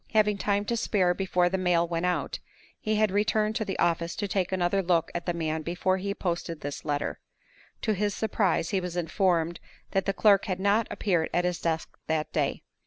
[0.15, 2.39] Having time to spare before the mail went out,
[2.79, 6.15] he had returned to the office to take another look at the man before he
[6.15, 7.19] posted his letter.
[7.83, 9.59] To his surprise, he was informed
[9.91, 12.63] that the clerk had not appeared at his desk that day.